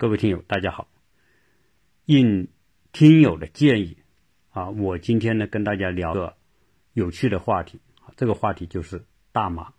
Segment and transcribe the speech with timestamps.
[0.00, 0.86] 各位听友，大家好。
[2.04, 2.46] 应
[2.92, 3.96] 听友的建议
[4.50, 6.36] 啊，我今天呢跟大家聊个
[6.92, 7.80] 有趣的话题，
[8.16, 9.72] 这个话题就是大麻。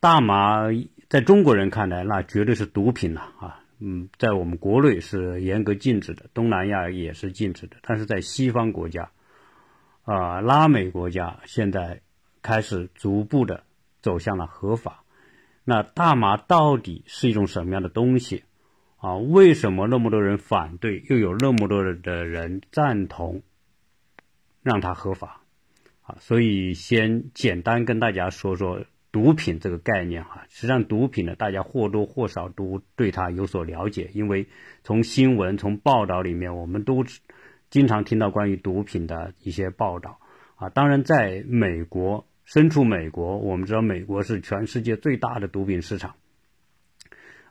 [0.00, 0.62] 大麻
[1.10, 3.62] 在中国人看来，那绝对是毒品了啊。
[3.80, 9.10] 嗯，在我们国内是严格禁止的，东南亚也是禁止的，但是在西方国家
[10.04, 12.00] 啊，拉美国家现在
[12.40, 13.64] 开始逐步的
[14.00, 15.04] 走向了合法。
[15.64, 18.44] 那大麻到底是一种什么样的东西？
[19.02, 23.42] 啊，为什么那么多人反对，又有那么多的人赞同，
[24.62, 25.42] 让它合法？
[26.02, 30.44] 啊，所以先简单跟大家说说毒品这个概念哈。
[30.48, 34.46] 实际上，毒品呢，大家或多或少都对它有所了解，因为
[34.84, 37.04] 从新闻、从报道里面，我们都
[37.70, 40.20] 经常听到关于毒品的一些报道。
[40.54, 46.14] 啊，当然，在美国，身处美国，我们知道美国是全世界最大的毒品市场。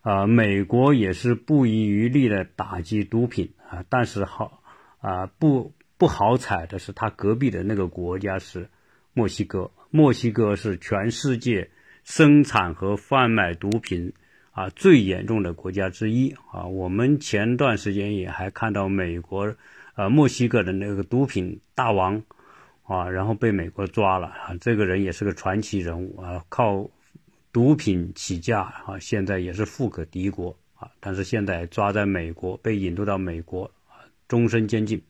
[0.02, 4.64] 啊，美国也是不遗余力的打击毒品啊，但是好
[5.00, 8.68] 啊不不好彩的是，他隔壁的那个国家是
[9.14, 11.70] 墨西哥，墨西哥是全世界
[12.04, 14.14] 生产和贩卖毒品
[14.50, 16.66] 啊最严重的国家之一啊。
[16.66, 19.56] 我们前段时间也还看到美国
[19.94, 22.24] 呃墨西哥的那个毒品大王
[22.84, 26.90] 啊，然后被美国抓了啊，这个人也是个传奇人物啊，靠。
[27.52, 35.02] 毒品起家啊，现在也是富可敌国啊，但是现在抓在美国，被引渡到美国啊，终身监禁。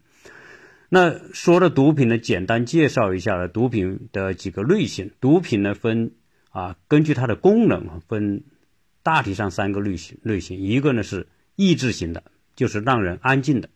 [0.89, 5.12] 那说的毒品呢，简单介绍一下了毒品的几个类型。
[5.22, 6.12] 毒品呢分
[6.50, 8.44] 啊，根据它的功能分
[9.03, 12.23] 大体上三个类型类型，一个呢是抑制型的，
[12.56, 13.69] 就是让人安静的；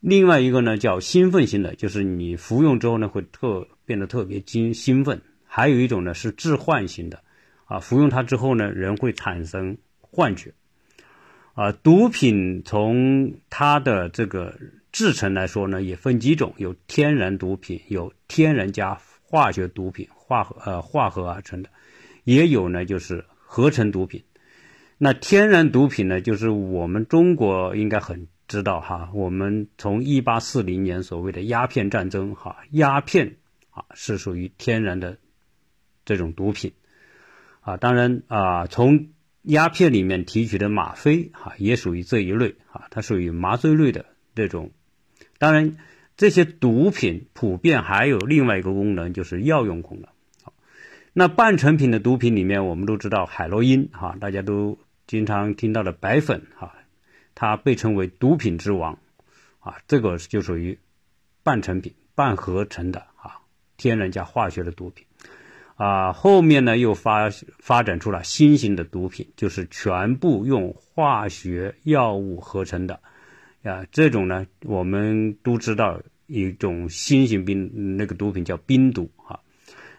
[0.00, 5.22] 另外一个呢叫兴奋型的，就是你服用之后呢会特变得特别惊兴奋。
[5.52, 7.24] 还有一种呢是致幻型的，
[7.64, 10.54] 啊，服用它之后呢，人会产生幻觉，
[11.54, 14.56] 啊，毒品从它的这个
[14.92, 21.70] 制成来说呢，也分几种，有天然毒品，有天然加化学毒品，化合呃化合而成的，
[22.22, 24.22] 也有呢就是合成毒品。
[24.98, 33.34] 那天然毒品呢，就是我们中国应该很知道哈，我们从一八四零年所谓的鸦片战争哈，鸦片
[33.70, 35.18] 啊是属于天然的。
[36.10, 36.72] 这种毒品，
[37.60, 39.10] 啊，当然啊，从
[39.42, 44.72] 鸦片里面提取的吗啡，哈，也属于这一类，啊，它属于麻醉类的这种。
[45.38, 45.76] 当然，
[46.16, 50.10] 这些毒品普遍还有另外一个功能，就是药用功能。
[50.42, 50.52] 好，
[51.12, 56.74] 那半成品的毒品里面，我们都知道海洛因，哈，大家都经常听到的白粉，哈，
[57.36, 58.98] 它被称为毒品之王，
[59.60, 60.80] 啊，这个就属于
[61.44, 63.42] 半成品、半合成的，啊，
[63.76, 65.06] 天然加化学的毒品。
[65.80, 73.00] 啊，后面呢又发发展出了新型的毒品，就是全部用化学药物合成的，
[73.62, 79.40] 啊，这种呢我们都知道一种新型冰那个毒品叫冰毒啊，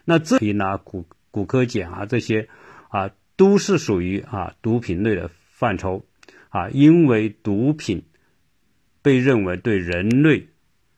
[0.04, 2.48] 那这里呢骨骨科碱啊这些
[2.88, 6.04] 啊都是属于啊毒品类的范畴
[6.50, 8.04] 啊，因为毒品
[9.02, 10.46] 被认为对人类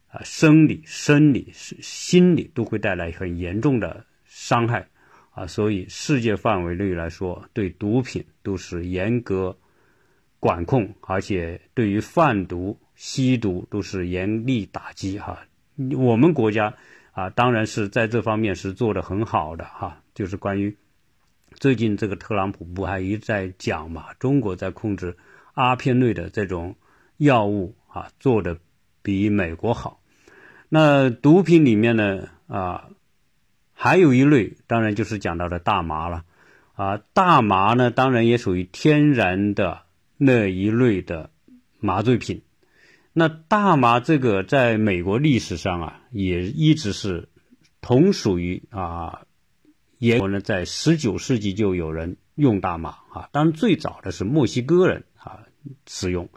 [0.08, 4.04] 啊生理、生理、心理都会带来很严重的。
[4.46, 4.86] 伤害
[5.30, 9.56] 啊，所以世界范围内来说，对毒品都是严格
[10.38, 15.38] 管控，而且对于贩毒、吸毒都是严厉打击哈。
[15.96, 16.74] 我们国家
[17.12, 20.02] 啊，当然是在这方面是做的很好的哈。
[20.14, 20.76] 就是关于
[21.54, 25.16] 最近这个特朗普不还一再讲嘛，中国在控制
[25.54, 26.76] 阿片类的这种
[27.16, 28.58] 药物啊，做的
[29.00, 30.02] 比美国好。
[30.68, 32.90] 那毒品里面呢啊。
[33.76, 36.24] 还有一类，当然就是讲到的大麻了，
[36.74, 39.82] 啊，大麻呢，当然也属于天然的
[40.16, 41.30] 那一类的
[41.80, 42.42] 麻醉品。
[43.12, 47.28] 那大麻这个在美国历史上啊，也一直是
[47.80, 49.22] 同属于啊，
[49.98, 55.40] 也呢在十九世纪就有人用大麻啊，当然最早的是墨西哥人啊
[55.86, 56.30] 使用，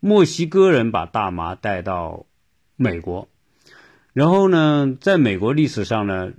[0.00, 2.26] 墨西哥人把大麻带到
[2.76, 3.28] 美国，
[4.12, 6.32] 然后呢，在美国历史上呢。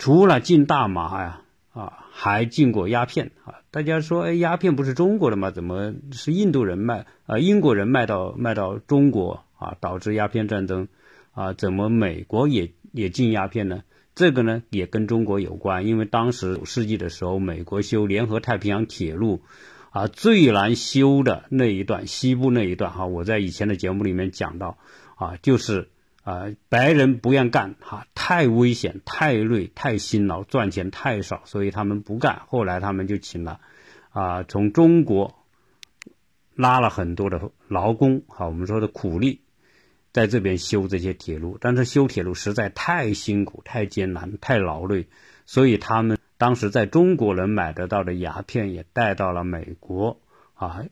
[0.00, 1.42] 除了禁大麻呀，
[1.74, 3.60] 啊，还禁过鸦片啊。
[3.70, 5.50] 大家说，哎，鸦片不是中国的吗？
[5.50, 7.04] 怎么是印度人卖？
[7.26, 10.88] 啊，英国人卖到卖到中国啊，导致鸦片战争
[11.32, 11.52] 啊？
[11.52, 13.82] 怎么美国也也禁鸦片呢？
[14.14, 19.42] 这个呢，也跟中国有关，因为当时九世纪的时候，美国修联合太平洋铁路
[19.90, 24.78] 啊，最难修的那一段，西部那一段哈，我在以前的节目里面讲到
[25.16, 25.90] 啊，就是。
[26.22, 32.42] 啊，白人不愿干哈，太危险、太累、太辛劳，赚钱太少，所以他们不干。
[32.46, 33.60] 后来他们就请了
[34.10, 35.34] 啊，从中国
[36.54, 39.40] 拉了很多的劳工，哈，我们说的苦力，
[40.12, 45.06] 在这边修这些铁路，但是修铁路实在太辛苦、太艰难、太劳累，
[45.46, 50.20] 所以他们当时在中国能买得到的鸦片也带到了美国，
[50.54, 50.84] 啊，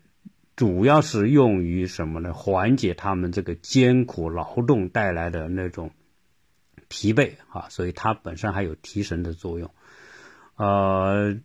[0.58, 2.34] 主要是用于什么呢？
[2.34, 5.92] 缓解他们这个艰苦劳动带来的那种
[6.88, 9.70] 疲惫，啊，所以它本身还有提神的作用，
[10.56, 11.38] 呃。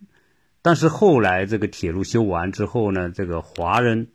[0.63, 4.07] 但是后来这个铁路修完之后呢，这个华人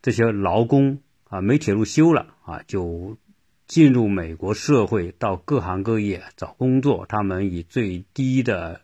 [0.00, 3.18] 这些劳工啊，没铁路修了啊，就
[3.66, 7.04] 进入美国社会，到各行各业找工作。
[7.06, 8.80] 他们以最低的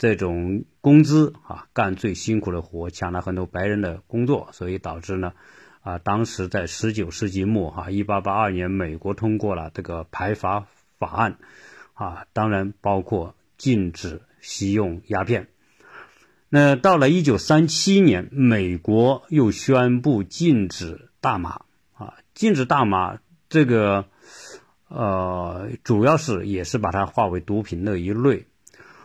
[0.00, 5.34] 这种工资啊，干最辛苦的活，抢了很多白人的工作，所以导致呢，
[5.82, 10.66] 啊，当时在十九世纪末哈，一八八二年，美国通过了这个排华
[10.98, 11.36] 法案，
[11.92, 15.48] 啊，当然包括禁止吸用鸦片。
[16.48, 23.18] 那到了一九三七年，美国又宣布禁止大麻啊，禁止大麻
[23.50, 24.06] 这个，
[24.88, 28.46] 呃，主要是也是把它划为毒品那一类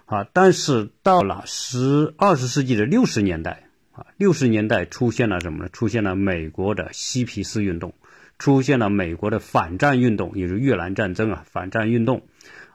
[0.05, 0.25] 啊。
[0.33, 5.69] 但是到了十二十世纪的六十年代啊，六十年代出现了什么呢？
[5.69, 7.93] 出现了美国的嬉皮士运动，
[8.39, 12.23] 出现了美国的反战运动，也就是越南战争啊，反战运动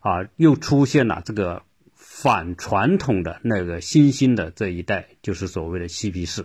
[0.01, 1.63] 啊，又出现了这个。
[2.23, 6.45] 反传统的那个新兴的这一代，就是所谓的嬉皮士。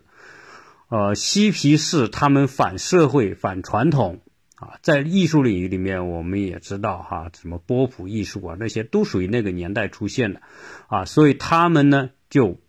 [0.87, 4.21] 呃，嬉皮士他们反社会、反传统
[4.55, 10.41] 啊，在艺术领域里面，我们也知道哈，什么波普艺术啊，那些都属于那个年代出现的
[10.87, 12.59] 啊，所以他们呢就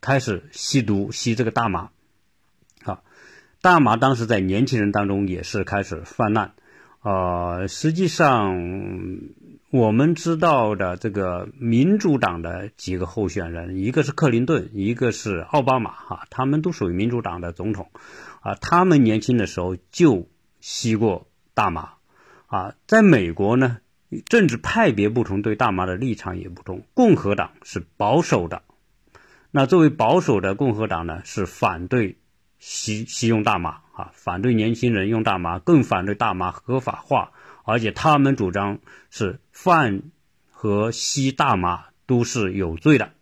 [0.00, 1.90] 开始吸毒，吸这个大麻。
[2.84, 3.02] 啊，
[3.60, 6.52] 大麻当时在年轻人当中也是开始泛滥。
[7.02, 8.58] 呃，实际上。
[9.72, 17.88] 我们知道的这个民主党的几个候选人，一个是克林顿，一个是奥巴马，哈，他们都属于民主党的总统，
[18.40, 20.26] 啊，他们年轻的时候就
[20.60, 21.94] 吸过大麻，
[22.46, 23.78] 啊，在美国呢，
[24.26, 26.86] 政治派别不同，对大麻的立场也不同。
[26.94, 28.62] 共和党是保守的，
[29.50, 32.18] 那作为保守的共和党呢，是反对
[32.58, 37.32] 吸吸用大麻，啊，反对年轻人用大麻，更反对大麻合法化。
[37.62, 38.80] 而且他们主张
[39.10, 40.02] 是贩
[40.50, 43.12] 和吸大麻都是有罪的，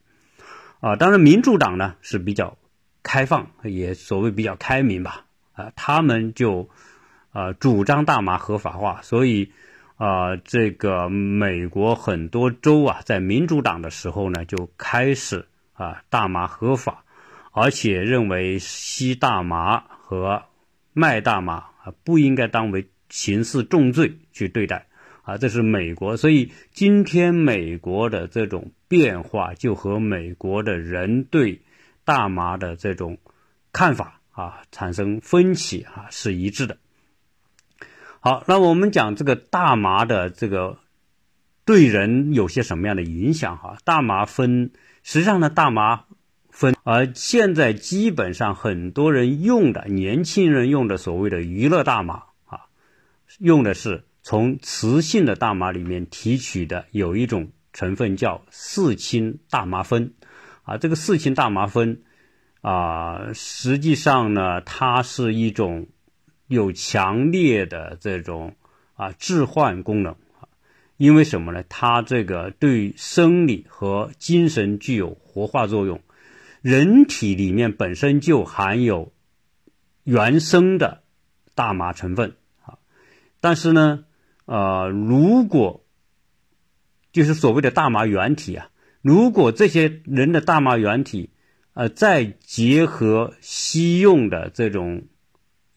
[0.81, 2.57] 啊，当然民主党呢是比较
[3.03, 6.71] 开放，也所谓比较开明吧，啊，他们就
[7.31, 9.53] 啊主张大麻合法化，所以
[9.97, 17.05] 啊这个美国很多州啊在民主党的时候呢就开始啊大麻合法，
[17.53, 20.45] 而且认为吸大麻和
[20.93, 22.89] 卖大麻啊不应该当为。
[23.11, 24.85] 刑事重罪去对待
[25.23, 26.19] 啊，这是美国。
[26.19, 31.63] 所以今天美国的这种变化，就和美国的人对
[32.05, 33.17] 大麻的这种
[33.73, 36.77] 看法啊产生分歧啊是一致的。
[38.21, 40.79] 好，那我们讲这个大麻的这个
[41.65, 43.77] 对人有些什么样的影响哈？
[43.85, 44.73] 大麻分，
[45.05, 46.05] 实际上呢，大麻
[46.51, 52.67] 分，而现在基本上很多人用的年轻人用的所谓的娱乐大麻啊。
[53.39, 60.13] 用的是从雌性的大麻里面提取的，有一种成分叫四氢大麻酚，
[60.65, 62.01] 啊，这个四氢大麻酚，
[62.63, 65.87] 啊，实际上呢，它是一种
[66.49, 68.57] 有强烈的这种
[68.95, 70.17] 啊置换功能，
[70.97, 71.63] 因为什么呢？
[71.69, 76.01] 它这个对生理和精神具有活化作用，
[76.61, 79.13] 人体里面本身就含有
[80.03, 81.03] 原生的
[81.55, 82.79] 大麻成分啊。
[83.41, 84.05] 但是呢，
[84.47, 85.85] 呃，如果
[87.13, 88.71] 就是所谓的大麻原体啊，
[89.03, 91.31] 如果这些人的大麻原体，
[91.75, 95.05] 呃，再结合西用的这种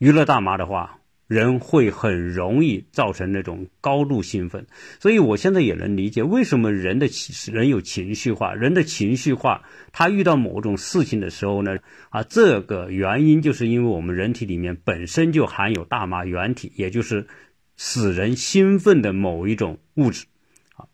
[0.02, 4.66] 娱乐大麻的话，人会很容易造成那种高度兴奋。
[5.00, 11.78] 所以我现在也能理解为什么人的情人有情绪化，人的情绪化，他遇到某种事情的时候呢，
[12.10, 17.28] 啊，这个原因就是因为我们人体里面本身就含有大麻原体，也就是。
[17.84, 20.28] 使人兴奋的某一种物质，
[20.76, 20.86] 啊，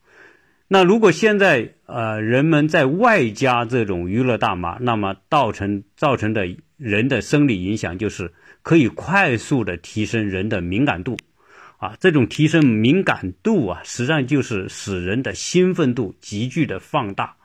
[0.70, 6.48] 那如果现在呃人们在外加这种娱乐大麻，那么造成造成的
[6.78, 8.32] 人的生理影响就是
[8.68, 11.16] 可以快速的提升人的敏感度，
[11.78, 17.38] 啊，这种提升敏感度啊，实际上就是使人的兴奋度急剧的放大，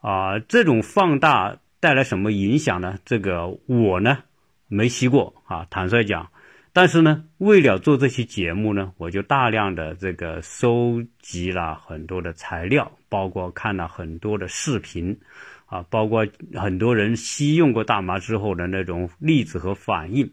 [0.00, 2.98] 啊，这种放大带来什么影响呢？
[3.04, 4.18] 这个我呢
[4.66, 6.28] 没吸过啊，坦率讲。
[6.72, 15.16] 但是呢，为了做这期节目呢，我就大量的这个收集了很多的材料，包括看了很多的视频，
[15.66, 20.28] 啊，包括很多人吸用过大麻之后的那种例子和反应，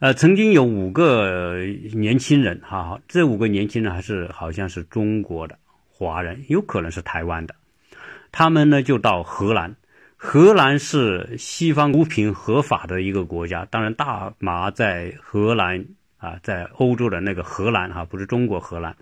[0.00, 1.58] 呃，曾经有五个
[1.92, 5.58] 年轻人，哈，这五个年轻人还是好像是中国的
[5.90, 7.56] 华人，有可能是台湾的。
[8.30, 9.74] 他们呢就到荷兰，
[10.16, 13.66] 荷兰是西方毒品合法的一个国家。
[13.72, 15.84] 当然，大麻在荷兰
[16.18, 18.94] 啊，在欧洲的那个荷兰哈，不是中国荷兰，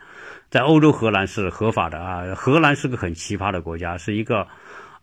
[0.49, 2.35] 在欧洲荷兰是合法的啊。
[2.35, 4.47] 荷兰是个很奇葩的国家，是一个。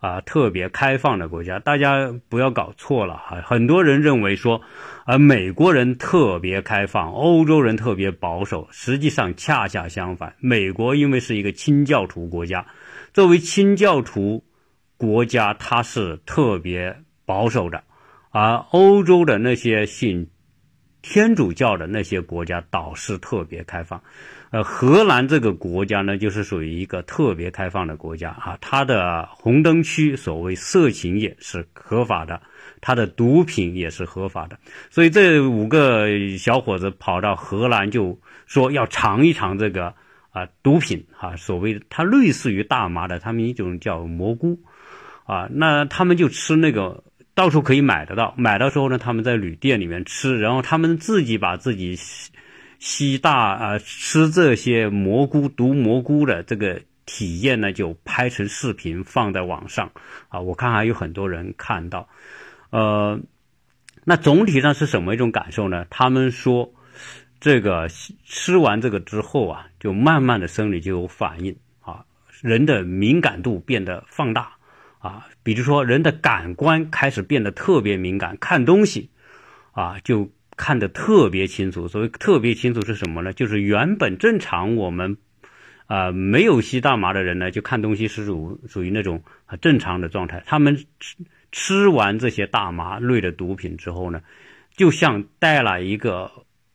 [0.04, 3.40] 啊，特别开放的国家，大家不要搞错了哈。
[3.40, 4.60] 很多人认为说，
[5.06, 10.34] 啊，美国人特别开放，欧洲人特别保守，实际上恰恰相反。
[10.40, 12.66] 美国因为是一个清教徒国家，
[13.14, 14.44] 作为清教徒
[14.98, 16.94] 国家，它是特别
[17.24, 17.82] 保守的，
[18.30, 20.28] 而欧洲的那些信
[21.00, 24.02] 天主教的那些国家倒是特别开放。
[24.54, 28.56] 呃，荷兰这个国家呢，就是属于一个特别开放的国家啊。
[28.60, 32.40] 它的红灯区，所谓色情业是合法的，
[32.80, 34.56] 它的毒品也是合法的。
[34.90, 36.06] 所以这五个
[36.38, 39.92] 小伙子跑到荷兰，就说要尝一尝这个
[40.30, 44.60] 啊毒品啊，所谓它类似于大麻的，他们一种叫蘑菇
[45.24, 45.48] 啊。
[45.50, 47.02] 那他们就吃那个，
[47.34, 48.32] 到处可以买得到。
[48.36, 51.98] 买到时候呢，他们在旅店里面吃，然后他们自己把自己。
[52.84, 59.90] 吸大啊，吃这些蘑菇毒蘑菇的这个体验呢，就拍成视频放在网上
[60.28, 60.38] 啊。
[60.38, 62.06] 我看还有很多人看到，
[62.68, 63.18] 呃，
[64.04, 65.86] 那总体上是什么一种感受呢？
[65.88, 66.74] 他们说，
[67.40, 67.88] 这个
[68.22, 72.04] 吃完这个之后啊，就慢慢的生理就有反应啊，
[72.42, 74.52] 人的敏感度变得放大
[74.98, 79.08] 啊，比如说人的感官开始变得特别敏感，看东西
[79.72, 80.28] 啊就。
[80.56, 83.32] 看得特别清楚，所谓特别清楚是什么呢？
[83.32, 85.16] 就是原本正常我们，
[85.86, 89.22] 啊没有吸大麻的人呢，就看东西是属属于那种
[89.60, 90.42] 正常的状态。
[90.46, 91.16] 他们吃
[91.50, 94.22] 吃完这些大麻类的毒品之后呢，
[94.76, 96.30] 就像戴了一个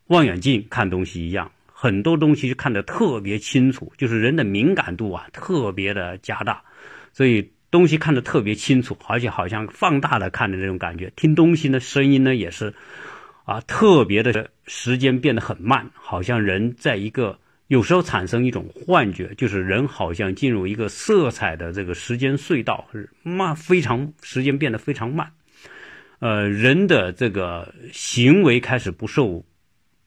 [0.07, 6.63] 望远镜看东西一样，很多东西就看得特别清楚，就是人的敏感度啊特别的加大，
[7.13, 11.11] 所以东西看得特别清楚，而且好像放大了看的那种感觉。
[11.15, 12.73] 听东西呢，声音呢也是。
[13.49, 22.87] 啊，特别的时间变得很慢，好像人在一个有时候产生一种幻觉，就是人好像进入一个色彩的这个时间隧道，
[23.23, 25.27] 慢非常时间变得非常慢。
[26.19, 29.43] 呃，人的这个行为开始不受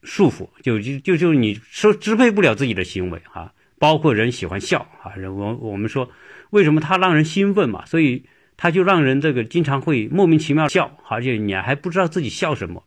[0.03, 6.09] 束缚，就就就就你说支配不了自己的行为啊，包括人喜欢笑啊，人我我们说
[6.51, 8.23] 为什么他让人兴奋嘛，所以
[8.55, 12.81] 他就让人这个经常会莫名其妙笑，而且你还不知道自己笑什么。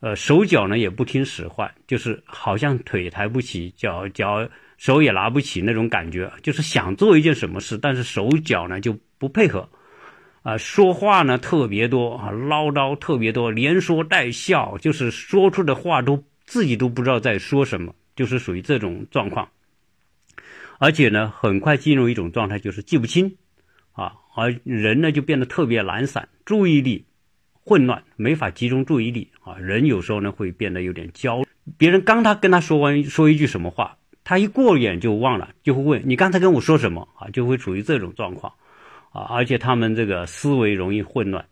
[0.00, 9.68] 呃，手脚呢也不听使唤，就是好像腿抬不起，脚脚手也拿不起那种感觉，就是想做一件什么事，但是手脚呢就不配合，
[10.42, 19.48] 啊，说话呢特别多啊，唠叨特别多，连说带笑，就是说出的话都自己都不知道在说什么，就是属于这种状况，
[20.78, 23.36] 而且呢，很快进入一种状态，就是记不清，
[23.90, 27.04] 啊，而人呢就变得特别懒散，注意力。
[27.68, 29.58] 混乱，没法集中注意力啊！
[29.58, 31.44] 人有时候呢会变得有点焦。
[31.76, 37.28] 别人刚他跟他说完说一句什么话，他一过眼就忘了，就会问你刚才跟我说什么啊？
[37.28, 38.50] 就会处于这种状况
[39.12, 39.28] 啊！
[39.28, 41.44] 而且他们这个思维容易混乱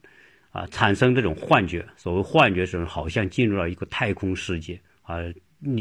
[0.53, 1.85] 啊，产生这种幻觉。
[1.99, 5.17] 所谓幻觉是好像进入了一个太空世界啊！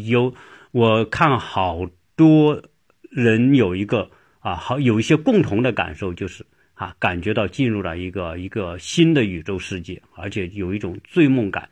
[0.05, 0.33] 有
[0.71, 1.79] 我看好
[2.17, 2.61] 多
[3.09, 6.45] 人有一个啊，好有一些共同的感受就是。
[6.75, 11.69] 啊，感觉到进入了一个一个新的宇宙世界，而且有一种醉梦感，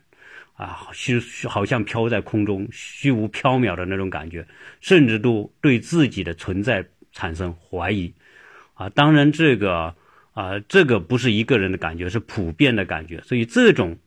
[0.55, 4.47] 啊，虚好像飘在空中，虚无缥缈的那种感觉，
[4.79, 8.13] 甚至都对自己的存在产生怀疑，
[8.75, 9.93] 啊，当然这个
[10.31, 13.97] 啊，这个不是一个人的感觉，是普遍的感觉，所以这种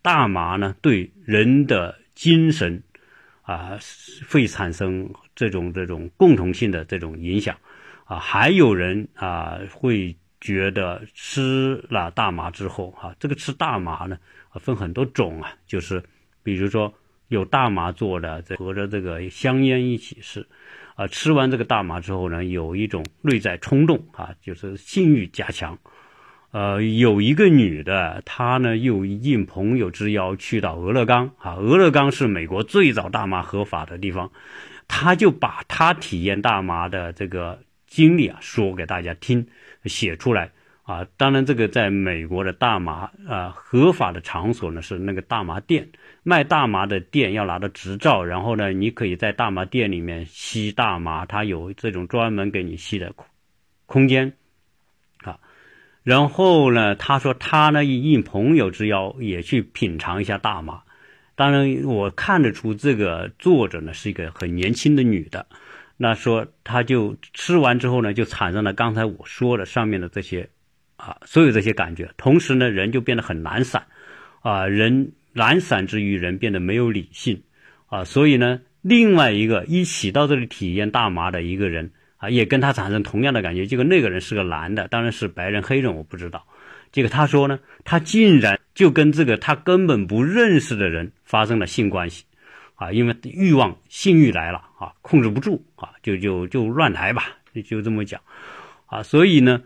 [0.00, 2.82] 大麻呢，对人的精神
[3.42, 3.78] 啊，
[4.30, 7.58] 会产生这种这种共同性的这种影响，
[8.06, 10.16] 啊，还有人啊会。
[10.40, 14.18] 觉得吃了大麻之后，哈，这个吃大麻呢，
[14.54, 16.02] 分很多种啊，就是
[16.42, 16.92] 比如说
[17.28, 20.46] 有大麻做的，和着这个香烟一起吃，
[20.96, 25.78] 啊，吃完这个大麻之后呢，有一种内在冲动啊，就是性欲加强，
[26.52, 34.30] 呃，有一个女的，她呢又应朋友之邀去到俄勒冈，啊，俄勒冈是美国最早大麻合法的地方，
[34.88, 39.46] 她就把她体验大麻的这个经历啊说给大家听。
[39.86, 40.50] 写出来
[40.82, 41.06] 啊！
[41.16, 45.88] 当然，这个在美国的大麻啊合法的场所呢是那个大麻店，
[46.22, 53.26] 卖大麻的店要拿到执照，然后呢，你可以在大麻店里面吸大麻，它有这种专门给你吸的空
[53.86, 54.34] 空间
[55.22, 55.38] 啊。
[56.02, 60.82] 然后呢，他说他呢应朋友之邀也去品尝一下大麻。
[61.36, 65.46] 当然，我看得出这个作者呢是一个很年轻的女的。
[66.02, 70.48] 那说他就吃完之后呢，就产生了刚才我说的上面的这些
[70.96, 72.10] 啊，所有这些感觉。
[72.16, 73.84] 同时呢，人就变得很懒散
[74.40, 77.42] 啊，人懒散之余，人变得没有理性
[77.88, 78.02] 啊。
[78.02, 83.66] 所以呢，另外一个一起到这里体验大麻的一个人啊，也跟他产生同样的感觉。
[83.66, 86.46] 结果那个人是个男的，当然是白人黑人我不知道。
[86.92, 88.58] 结果他说呢，他竟然。
[88.72, 92.24] 就跟这个他根本不认识的人发生了性关系，
[92.80, 97.24] 啊，因为欲望性欲来了啊，控制不住啊，就就就乱来吧，
[97.66, 98.18] 就这么讲，
[98.86, 99.62] 啊，所以呢，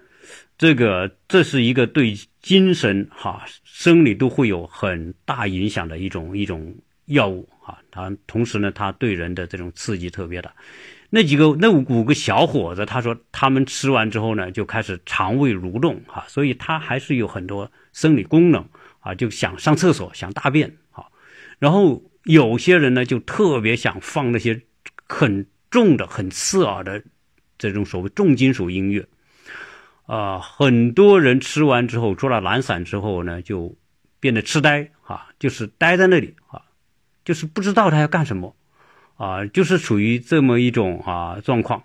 [0.59, 10.53] 这个这是一个对精神哈生理都会有很大影响的一种一种药物啊，它同时呢，它对人的这种刺激特别大。
[11.11, 18.67] 那几个那五个小伙子，他说他们吃完之后呢，就开始肠胃蠕动哈，所以他还是有很多生理功能。
[19.05, 21.05] 啊，就想上厕所，想大便，啊，
[21.59, 24.63] 然后有些人呢，就特别想放那些
[25.07, 27.03] 很重的、很刺耳的
[27.59, 29.07] 这种所谓重金属音乐，
[30.07, 33.77] 啊，很多人吃完之后，除了懒散之后呢，就
[34.21, 36.63] 变得痴呆，啊，就是呆在那里，啊，
[37.25, 38.57] 就是不知道他要干什么，
[39.17, 41.85] 啊，就是处于这么一种啊状况。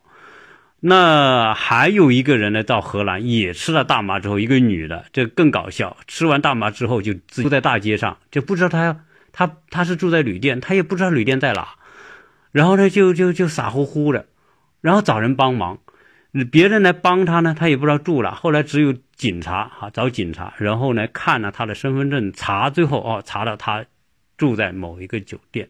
[0.81, 5.97] 那还有一个人呢，到荷兰也吃了大麻之后，一个女的，这更搞笑。
[6.07, 9.03] 吃完大麻之后就住在大街上，就不知道她
[9.39, 11.75] 他他是住在旅店，他也不知道旅店在哪，
[12.51, 14.25] 然后呢就就就傻乎乎的，
[14.81, 15.79] 然后找人帮忙，
[16.51, 18.35] 别人来帮他呢，他也不知道住了。
[18.35, 23.85] 后来只有警察哈找警察，然后呢看了他的身份证，查最后哦查到他
[24.37, 25.69] 住在某一个酒店。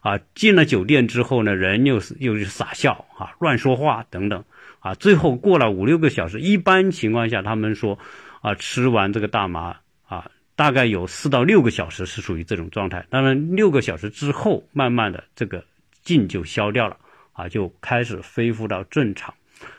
[0.00, 4.42] 啊，进了酒店之后呢，人又是又是傻笑啊，乱说话等等
[4.80, 7.96] 啊，最后过了五六个小时，一般情况下他们说，
[8.40, 9.76] 啊，吃完这个大麻
[10.08, 13.06] 啊，大概有四到六个小时是属于这种状态。
[13.10, 15.64] 当然，六个小时之后，慢慢的这个
[16.02, 16.96] 劲就消掉了
[17.32, 19.32] 啊，就开始恢复到正常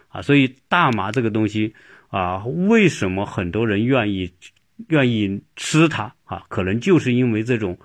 [0.07, 0.21] 啊。
[0.21, 1.75] 所以大麻这个东西
[2.07, 4.31] 啊，为什么很多人愿意
[4.87, 6.45] 愿意吃它啊？
[6.47, 7.77] 可能就是因为这种。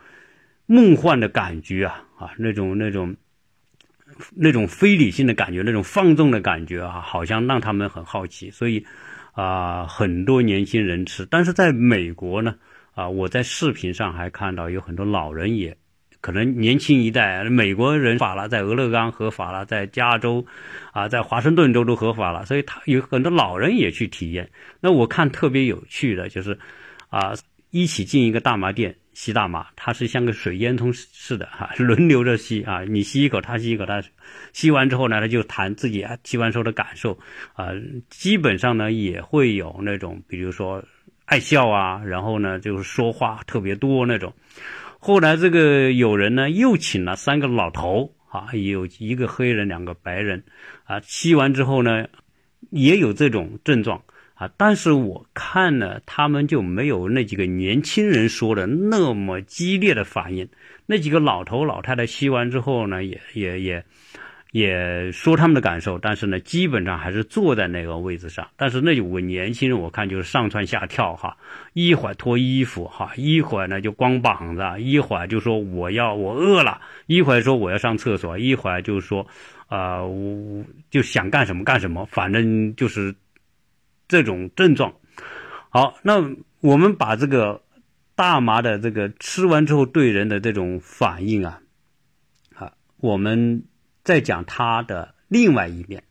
[0.67, 3.15] 梦幻的感觉啊啊，那种那种
[4.35, 8.83] 那种非理性的感觉，那种放纵的感觉啊，好像让他们很好奇，所以
[9.33, 11.27] 啊，很多年轻人吃。
[11.27, 12.55] 但是在美国呢，
[12.95, 15.77] 啊，我在视频上还看到有很多老人也
[16.21, 20.45] 可能年轻一代，美国人法了，在俄勒冈合法了，在加州
[20.93, 24.51] 啊，在华盛顿州都合法了，所以他有很多老人也去体验。
[24.81, 26.59] 那我看特别有趣的就是
[27.09, 27.35] 啊，
[27.71, 28.97] 一起进一个大麻店。
[29.15, 34.03] 吸大麻，它是像个水烟囱似的哈， 轮流着吸啊，你吸一口，他吸一口，他
[34.53, 37.17] 吸完之后呢，他就谈自己啊吸完之后的感受
[37.53, 37.69] 啊，
[38.11, 40.83] 基本上呢也会有那种，比如说
[41.25, 44.33] 爱笑啊，然后呢就是说话特别多那种。
[44.99, 50.45] 后来这个有人呢又请了三个老头啊，有一个黑人，两个白人
[50.85, 52.07] 啊，吸完之后呢
[52.71, 54.03] 也有这种症状。
[54.35, 60.49] 啊，但是我看呢，他们就没有那几个年轻人说的那么激烈的反应。
[60.87, 63.85] 那几个老头老太太吸完之后呢，也也也
[64.55, 68.47] 也说他们的感受，但是呢，基本上还是坐在那个位置上。
[68.57, 71.37] 但是那五个年轻人，我看就是上蹿下跳哈，
[71.73, 79.27] 一会儿脱衣服哈，一会儿呢就光膀子，一会儿就说我要我饿了，一会儿说我要上厕所，一会儿就说
[79.67, 83.15] 啊，我就想干什么干什么，反正就是。
[84.07, 84.95] 这种症状，
[85.71, 86.23] 好，那
[86.61, 87.63] 我们把这个
[88.15, 91.59] 大麻的这个吃完之后对人的这种反应啊，
[92.55, 93.65] 啊，我们
[94.05, 96.05] 再讲它的另外一面，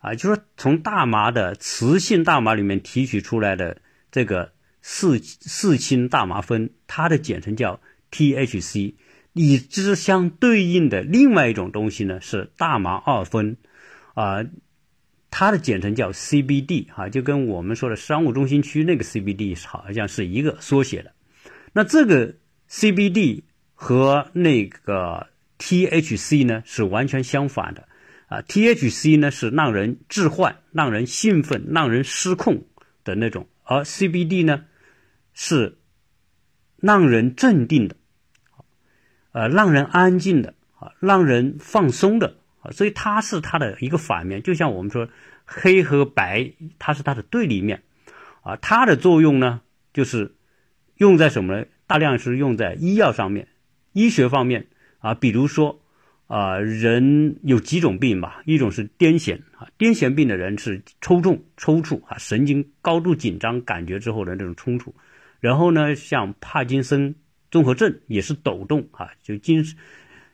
[0.00, 8.94] 啊，就说从大麻的雌性大麻里面提取出来的这个四四氢大麻酚，它的简称叫 THC，
[9.32, 13.56] 与之相对应的另外一种东西呢是大麻二酚，
[14.12, 14.44] 啊。
[15.30, 21.12] 它的简称叫 CBD 哈，就跟我们说的商务中心区那个 CBD 好像是一个缩写的。
[21.74, 22.34] 那这个
[22.70, 23.42] CBD
[23.74, 25.26] 和那个
[25.58, 27.88] THC 呢是完全相反的
[28.26, 28.42] 啊。
[28.42, 32.66] THC 呢是让人致幻、让人兴奋、让人失控
[33.04, 34.64] 的那种，而 CBD 呢
[35.34, 35.78] 是
[36.76, 37.96] 让人镇定的，
[39.32, 42.36] 呃，让人安静的啊，让人放松的。
[42.60, 45.08] 啊，所以它是它的一个反面，就像我们说
[45.44, 47.84] 黑和白，它是它的对立面，
[48.42, 49.60] 啊，它的作用呢，
[49.92, 50.34] 就是
[50.96, 51.66] 用在什么呢？
[51.86, 53.46] 大量是用在医药上面，
[53.92, 54.66] 医学方面
[54.98, 55.80] 啊，比如说
[56.26, 64.94] 啊，人有几种病吧，一种是癫痫啊，癫痫病的人是抽重、抽搐啊，神经高度紧张感觉之后的那种冲突，
[65.40, 67.14] 然后呢，像帕金森
[67.50, 69.64] 综合症，也是抖动啊，就精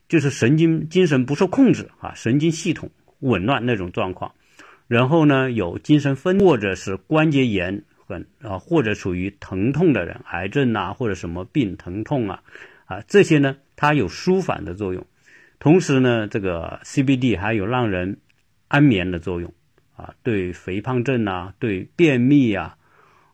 [0.09, 4.33] 就是神经精神不受控制啊，神经系统紊乱那种状况。
[4.87, 12.42] 然后呢，有精神分或者是关节炎，很啊，或者属于疼痛的人，癌症啊，或者什么病疼痛啊，
[12.85, 15.07] 啊，这些呢，它有舒缓的作用。
[15.59, 18.19] 同时呢，这个 CBD 还有让人
[18.69, 19.53] 安眠的作用
[19.97, 22.77] 啊，对肥胖症啊，对便秘啊，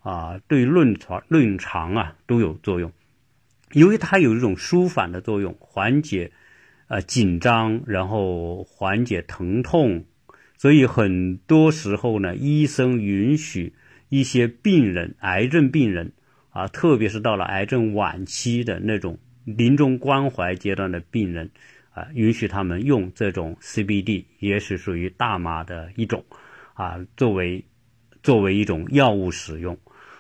[0.01, 2.93] 啊，对论肠论肠啊都有作用。
[3.73, 6.33] 由于它有一种舒缓的作用，缓解
[6.89, 10.05] 呃紧张，然后缓解疼痛。
[10.57, 13.75] 所以很多时候呢，医生允许
[14.09, 16.13] 一些病人，癌症病人
[16.51, 19.19] 啊，特别是到了癌症晚期的那种
[19.57, 21.51] 临终关怀阶段的病人
[21.93, 26.25] 啊，允许他们用这种 CBD，也是属于大麻的一种
[26.75, 27.65] 啊，作为
[28.23, 29.79] 作为一种药物使用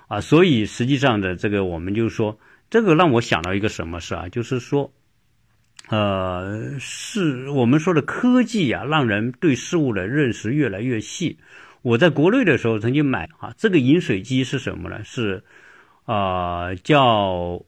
[0.09, 0.21] 啊。
[0.21, 2.38] 所以实际上的这个，我们就说，
[2.71, 4.93] 这个让我想到一个什么事啊，就是说。
[5.88, 11.38] 呃，是我们说的科技啊，让人对事物的认识越来越细。
[11.83, 15.03] 我在国内的时候曾经买啊，这个饮水机是什么呢？
[15.03, 15.43] 是
[16.05, 17.64] 啊，叫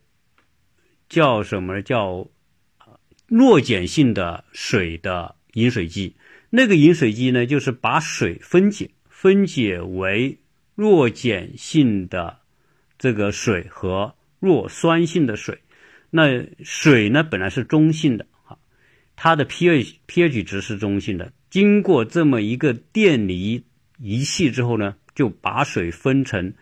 [1.13, 1.83] 叫什么？
[1.83, 2.27] 叫
[3.27, 6.17] 弱碱性的水的饮水机。
[6.49, 10.39] 那个饮水机呢，就是把水分解，分解为
[10.75, 12.39] 弱碱性的
[12.99, 15.59] 这个水和弱酸性的水。
[16.09, 18.57] 那水呢，本来是中性的啊，
[19.15, 21.31] 它的 pH pH 值是中性的。
[21.51, 23.63] 经过这么一个电离
[23.99, 26.55] 仪器之后呢，就把水分成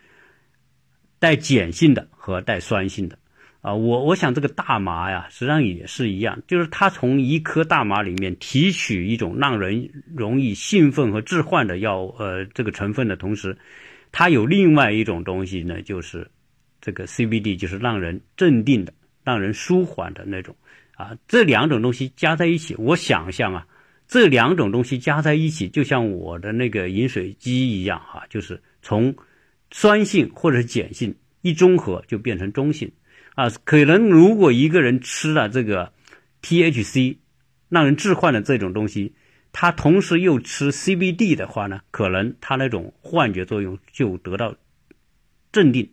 [1.19, 3.17] 带碱性的和带酸性的
[3.61, 3.73] 啊。
[3.73, 13.57] 我我想这个大麻呀，实际上也是一样，就是它从一颗大麻里面提取一种让人容易兴奋和致幻的药呃这个成分的同时，
[14.11, 16.29] 它有另外一种东西呢，就是
[16.81, 18.93] 这个 CBD，就是让人镇定的。
[19.23, 20.55] 让人舒缓的那种
[20.95, 23.67] 啊，这两种东西加在一起，我想象啊，
[24.07, 29.15] 这两种东西加在一起，就像我的那个饮水机一样哈，就是从
[29.69, 32.91] 酸性或者是碱性一中和就变成中性
[33.35, 33.49] 啊。
[33.63, 35.93] 可能如果一个人吃了这个
[36.41, 37.17] THC
[37.69, 39.13] 让人致幻的这种东西，
[39.51, 44.55] 他同时又吃 CBD 的话呢，可能他那种幻觉作用就得到
[45.51, 45.91] 镇定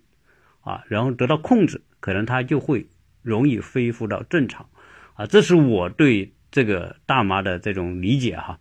[0.61, 2.87] 啊，然后得到控制，可能他就会。
[3.21, 4.71] 容易恢复到正常，
[5.15, 8.59] 啊，这是我对这个大麻的这种理解哈。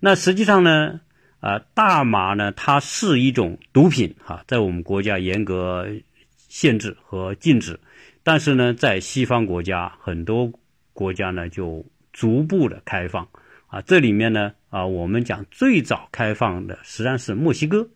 [0.00, 1.00] 那实际上呢，
[1.40, 5.88] 啊，大麻呢，它是一种毒品哈，在我们国家严格
[6.36, 7.80] 限制和禁止，
[8.22, 10.52] 但是呢，在西方国家很多
[10.92, 13.26] 国家呢就逐步的开放
[13.66, 13.80] 啊。
[13.82, 17.88] 这里面呢，啊，我们讲最早开放的实际上是墨西哥，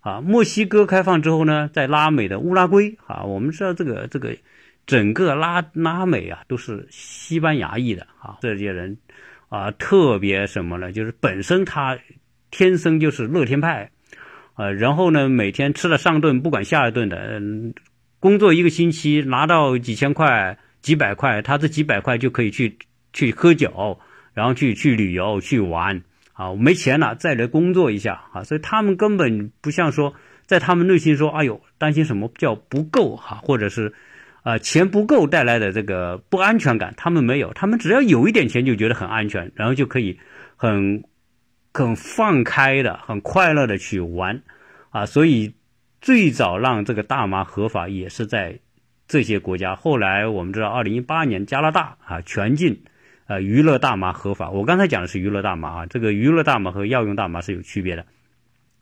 [0.00, 4.36] 啊，墨西哥开放之后呢，在拉美的乌拉圭啊，我们知道这个这个。
[4.86, 8.96] 整个拉拉美啊，都是西班牙裔的啊，这些人
[9.48, 10.92] 啊，特别什么呢？
[10.92, 11.98] 就是本身他
[12.52, 13.90] 天生就是乐天派，
[14.54, 17.42] 呃，然后呢，每天吃了上顿不管下一顿的，
[18.26, 22.76] 工作一个星期拿到几千块、几百块，他这几百块就可以去
[23.12, 24.00] 去喝酒，
[24.34, 30.12] 然后去去旅游去玩啊，没钱了再来工作一下啊，所以他们根本不像说
[30.44, 33.94] 在他们内心说，哎呦，担心什么叫不够哈，或者是。
[34.42, 40.18] 啊，钱不够带来的这个不安全感，他们没有，他们只要有一点钱就觉得很安全，然后就可以
[40.56, 41.02] 很
[41.74, 44.40] 很放开的、很快乐的去玩，
[44.90, 45.52] 啊，所以
[46.06, 48.60] 最早让这个大麻合法也是在
[49.08, 49.74] 这些国家。
[49.74, 52.82] 后来我们知道，二零一八年加拿大啊全境
[53.26, 54.50] 啊娱乐大麻合法。
[54.50, 58.06] 我刚才讲的是娱乐大麻啊，这个娱乐大麻和药用大麻是有区别的。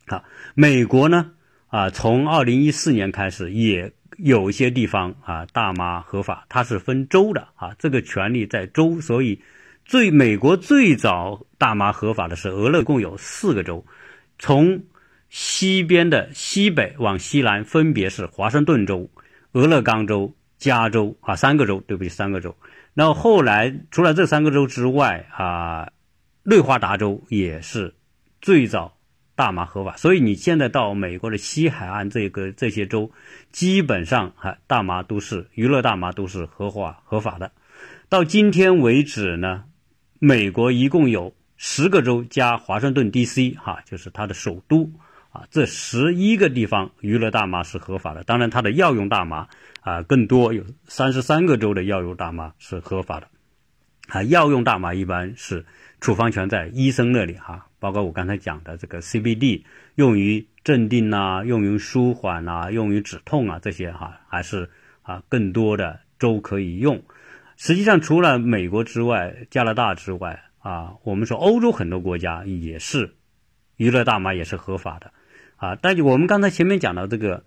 [0.05, 1.31] 好，美国呢
[1.69, 3.91] 啊，从二零一四年开始也。
[4.17, 9.41] 有一些地方啊，大麻合法，它是分州的啊，这个权利在州，所以
[9.83, 13.85] 最美国最早大麻合法的是俄勒共有四个州，
[14.39, 14.83] 从
[15.37, 19.09] 西边的西北往西南分别是华盛顿州、
[19.51, 22.55] 俄勒冈州、加州啊，三个州，对不起，三个州。
[22.93, 25.91] 然后后来除了这三个州之外啊，
[26.43, 27.93] 内华达州也是
[28.39, 28.93] 最早。
[29.35, 33.11] 大麻合法，所以你现在到美国的西海岸这个这些州，
[33.51, 37.51] 基本上哈大麻都是娱乐大麻都是合法合法的。
[38.07, 39.65] 到今天为止呢，
[40.19, 43.57] 美国一共有十个州加华盛顿 D.C.
[43.61, 44.89] 哈，就是它的首都
[45.35, 48.23] 啊，这十一个地方娱乐大麻是合法的。
[48.23, 49.49] 当然，它的药用大麻
[49.81, 53.27] 啊更多，有三十三个州的药用大麻是合法的。
[54.07, 55.65] 啊，药用大麻一般是
[55.99, 57.67] 处方权在医生那里哈。
[57.79, 59.63] 包括我刚才讲的这个 CBD，
[59.95, 64.69] 用于镇定啊，用于舒缓啊，用于止痛啊，这些哈还是
[65.01, 67.03] 啊更多的州可以用。
[67.57, 73.15] 实际上，除了美国之外，加拿大之外啊，我们说欧洲很多国家也是
[73.75, 75.11] 娱乐大麻也是合法的
[75.65, 75.77] 啊。
[75.81, 77.43] 但是我们刚才前面讲到这个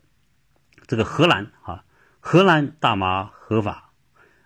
[0.87, 1.85] 这个荷兰啊，
[2.21, 3.85] 荷兰大麻合法。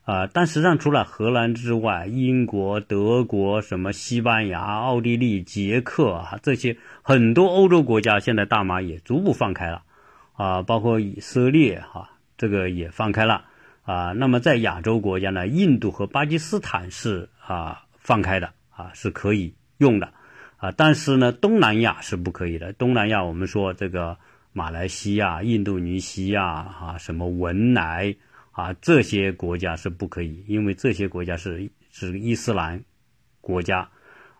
[0.04, 9.84] 啊，但实际上除了荷兰之外，英国、德国、什么西班牙、奥地利、捷克啊，这些很多欧洲国家现在大麻也逐步放开了，
[10.32, 13.44] 啊，包括以色列哈，这个也放开了
[13.84, 14.10] 啊。
[14.10, 20.12] 那么在亚洲国家呢，印度和巴基斯坦是啊放开的啊，是可以用的
[20.62, 20.70] 啊。
[20.70, 22.72] 但是呢，东南亚是不可以的。
[22.72, 24.16] 东南亚我们说这个
[24.54, 28.14] 马来西亚、印度尼西亚啊，什么文莱。
[28.54, 32.84] 啊，这些国家是不可以，因为这些国家是是伊斯兰
[33.40, 33.88] 国家，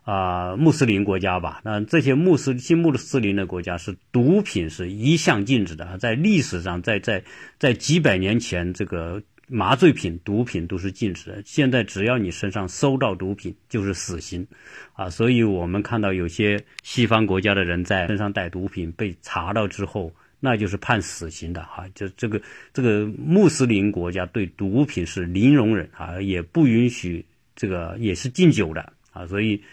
[0.03, 1.61] 啊，穆斯林国家吧。
[1.63, 7.23] 那这些穆斯新穆斯林的国家是毒品是一向禁止的，在历史上，在在
[7.57, 9.19] 在几百年前，这个
[9.53, 11.41] 麻醉品、毒品都是禁止的。
[11.45, 14.47] 现在只要你身上搜到毒品，就是死刑，
[14.93, 20.11] 啊，所以我们看到有些西方国家的人在身上带毒品被查到之后。
[20.45, 22.41] 那就是判死刑的哈，就这个
[22.73, 29.63] 这个穆斯林国家对毒品是零容忍啊，也不允许这个也是禁酒的啊，所以，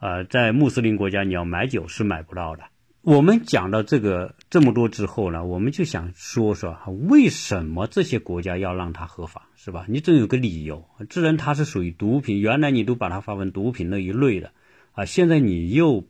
[0.00, 2.64] 呃，在穆斯林国家你要买酒是买不到的。
[3.06, 6.76] 我们讲到这个这么多之后呢，我们就想说说
[7.08, 9.86] 为什么这些国家要让它合法，是吧？
[9.88, 10.84] 你总有个理由。
[11.08, 14.50] 既然它是属于毒品，原来你都把它划分毒品那一类的
[14.90, 16.08] 啊，现在你又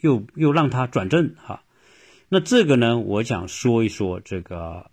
[0.00, 1.62] 又又让它转正哈。
[2.28, 4.90] 那这个呢，我想说一说这个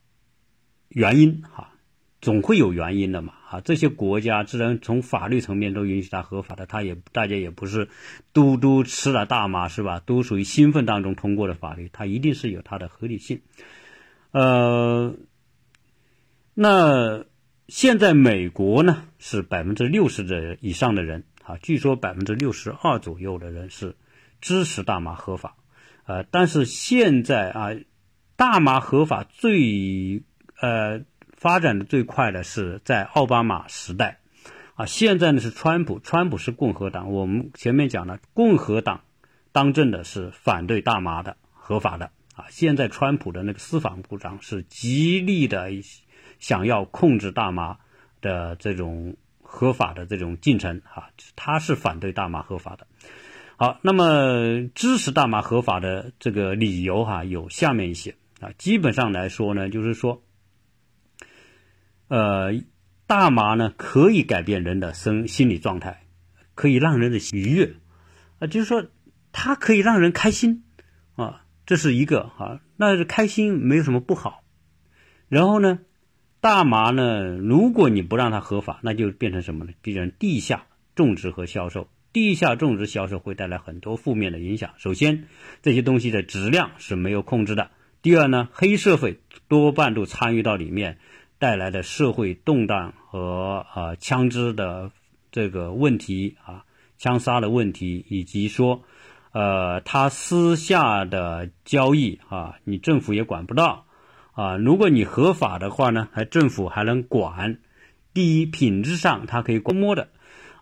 [0.88, 1.74] 原因哈，
[2.22, 3.62] 总会有原因的嘛啊。
[3.62, 7.90] 这些国家自然从法律层面都允许它合法的，它也大家也不是
[8.34, 10.00] 都都吃了大麻是吧？
[10.00, 13.42] 都属于兴奋当中通过的法律，它一定是有它的合理性。
[14.32, 15.16] 呃，
[16.54, 17.26] 那
[17.68, 23.96] 现在美国呢是百分之六十的以上的人啊，据说百分之六十二左右的人是
[24.42, 25.56] 支持大麻合法。
[26.06, 27.70] 呃，但是现在啊，
[28.36, 30.22] 大麻合法最
[30.60, 31.02] 呃
[31.46, 34.18] 发展的最快的是在奥巴马时代，
[34.74, 37.12] 啊，现在呢是川普，川普是共和党。
[37.12, 39.02] 我们前面讲了，共和党
[39.52, 42.46] 当政的是反对大麻的合法的啊。
[42.50, 45.70] 现在川普的那个司法部长是极力的
[46.40, 47.78] 想要控制大麻
[48.22, 52.88] 的这种合法的这种进程啊，他是反对大麻合法的。
[53.56, 58.50] 好，那么支持大麻合法的这个理由哈，有下面一些啊。
[58.58, 60.24] 基本上来说呢，就是说，
[62.08, 62.54] 呃，
[63.08, 66.06] 大麻呢可以改变人的生心理状态，
[66.54, 67.76] 可以让人的愉悦
[68.40, 68.86] 啊，就是说
[69.32, 70.64] 它可以让人开心
[71.16, 72.62] 啊，这是一个啊。
[72.78, 74.44] 那是开心没有什么不好。
[75.30, 75.80] 然后呢，
[76.42, 79.72] 大麻呢，如果你不让它合法，那就变成什么呢？
[79.82, 81.90] 变成地下种植和销售。
[82.14, 84.74] 地下种植销售会带来很多负面的影响。
[84.78, 85.28] 首先，
[85.62, 87.72] 这些东西的质量是没有控制的。
[88.02, 91.00] 第二呢，黑社会多半都参与到里面，
[91.46, 94.90] 带来的社会动荡和啊枪支的
[95.32, 96.66] 这个问题啊，
[96.98, 98.82] 枪杀的问题，以及说，
[99.32, 103.86] 呃，他私下的交易啊，你政府也管不到
[104.34, 104.58] 啊。
[104.58, 107.60] 如果你合法的话呢，还政府还能管。
[108.12, 110.08] 第一，品质上它可以摸的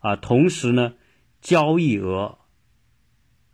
[0.01, 0.95] 啊，同时呢。
[1.41, 2.37] 交易额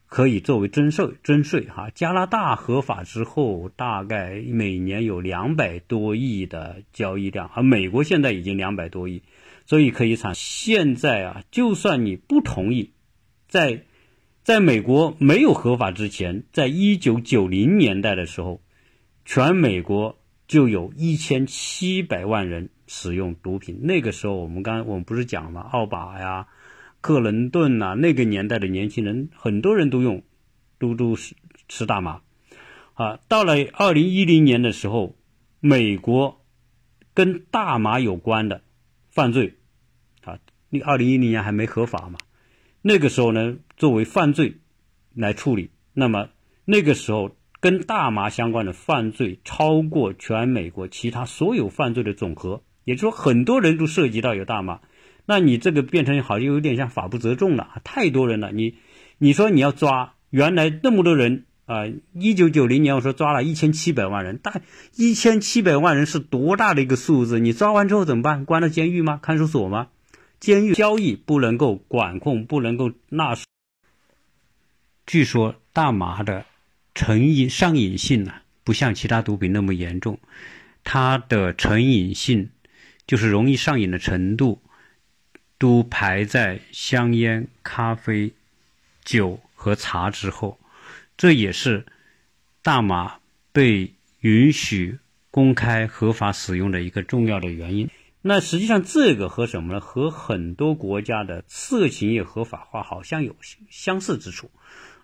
[0.09, 1.91] 可以作为征税，征税哈。
[1.93, 9.21] 加拿大合法之后，大概每年有两百多亿的交易量，而美国现在已经两百多亿，
[9.67, 10.33] 所以可以产。
[10.33, 12.91] 现在啊，就算你不同意，
[13.47, 13.83] 在
[14.43, 18.61] 在美国没有合法之前，在一九九零年代的时候，
[19.25, 20.17] 全美国
[20.47, 23.81] 就有一千七百万人使用毒品。
[23.83, 25.61] 那个时候，我们刚我们不是讲了吗？
[25.71, 26.47] 奥巴马呀。
[27.01, 30.21] 克伦顿呐，那个年代的年轻人，很多人都用，
[30.77, 31.35] 都都是
[31.67, 32.21] 吃大麻，
[32.93, 35.15] 啊，到了二零一零年的时候，
[35.61, 36.41] 美国
[37.13, 38.61] 跟大麻有关的
[39.09, 39.55] 犯罪，
[40.23, 42.19] 啊，你二零一零年还没合法嘛，
[42.81, 44.57] 那个时候呢，作为犯罪
[45.13, 46.29] 来处理，那么
[46.65, 54.81] 那个时候跟大麻相关的犯罪超过全美国其他所有犯罪的总和，也就是说，很多人都涉及到有大麻。
[55.29, 58.51] 那你这个变成好像有点像法不责众了，太多人了。
[58.51, 58.77] 你，
[59.19, 64.59] 你说你要抓，原来那么多人啊，一九九零年我说抓了一千七百万人，大
[64.95, 67.37] 一千七百万人是多大的一个数字？
[67.37, 68.43] 你抓完之后怎么办？
[68.43, 69.19] 关到监狱吗？
[69.21, 69.89] 看守所吗？
[70.39, 73.45] 监狱交易不能够管控，不能够纳税。
[75.05, 76.45] 据说大麻的
[76.95, 80.17] 成瘾上瘾性呢，不像其他毒品那么严重，
[80.83, 82.49] 它的成瘾性。
[83.05, 84.61] 就是容易上瘾的程度，
[85.59, 88.31] 都排在香烟、咖啡、
[89.03, 90.57] 酒和茶之后。
[91.15, 91.85] 这也是
[92.63, 93.19] 大麻
[93.51, 94.97] 被允许
[95.29, 97.89] 公开合法使用的一个重要的原因。
[98.21, 99.79] 那实际上，这个和什么呢？
[99.79, 103.35] 和很多国家的色情业合法化好像有
[103.69, 104.49] 相似之处。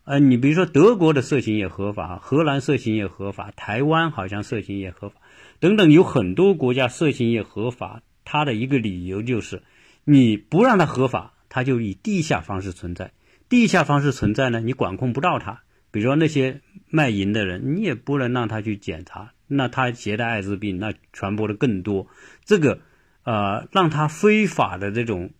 [0.03, 5.15] 呃，你比如说德国的色情业合法，荷兰色情业合法，台湾好像色情业合法，
[5.59, 9.63] 等等，有很多国家色情业合法，它的一个理由就是，
[10.05, 13.11] 你不让它合法，它就以地下方式存在。
[13.49, 15.63] 地下方式存在呢，你管控不到它。
[15.91, 22.07] 比如说那些卖淫的人，你也不能让他去检查，那他携带艾滋病，那传播的更多。
[22.45, 22.79] 这个。
[23.27, 25.31] 呃，让他非法的这种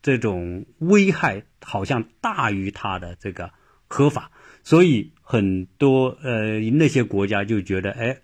[0.00, 3.50] 这种危害好像大于他的这个
[3.88, 4.30] 合法，
[4.64, 8.20] 所以很多呃那些国家就觉得，哎，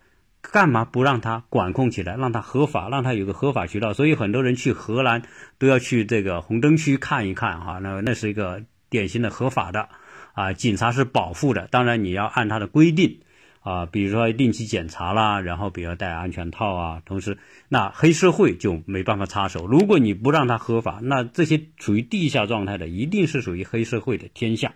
[0.50, 3.94] 干嘛不让他管控起来，让他合法，让他有个合法渠道？
[3.94, 5.22] 所以很多人去荷兰
[5.58, 9.88] 都要去这个红灯区看一看哈，那那是一个典型的合法的
[10.34, 13.20] 啊，警察是保护的，当然你要按他的规定。
[13.64, 19.68] 啊，比如说定期检查啦，然后比如戴安全套啊，同时那黑社会就没办法插手。
[19.68, 24.72] 如果你不让他合法，那这些处于地下状态的一定是属于黑社会的天下，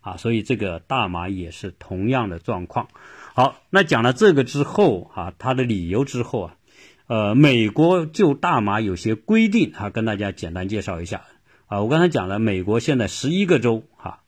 [0.00, 2.88] 啊，所以这个大麻也是同样的状况。
[3.36, 6.56] 好，那讲了这个之后啊，它的理由之后啊，
[7.08, 11.24] 呃，美国就大麻有些规定啊，跟大家简单介绍一下
[11.66, 11.82] 啊。
[11.82, 14.20] 我刚才讲了，美国现在十一个州哈，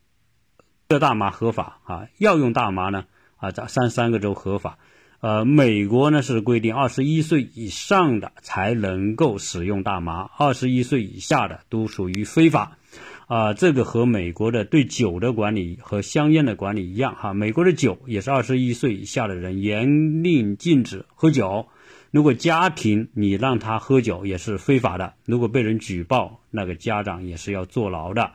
[0.89, 3.05] 这大麻合法啊，要用大麻呢。
[3.37, 4.79] 啊，这三三个州合法，
[5.21, 12.79] 呃，美国呢是规定二十一岁以上的才能够使用大麻，二十一岁以下的都属于非法，
[13.27, 21.67] 啊，这个和美国的对酒的管理和香烟的管理一样哈，美国的酒也是二十一岁以下的人严令禁止喝酒，
[22.11, 28.33] 如果家庭你让他喝酒也是非法的，如果被人举报，那个家长也是要坐牢的，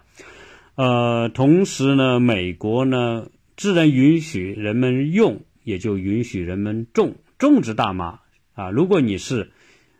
[0.75, 3.27] 呃，同时呢，美国呢。
[3.57, 8.21] 自然允许人们用，也就允许人们种种植大麻
[8.55, 8.71] 啊。
[8.71, 9.51] 如果你是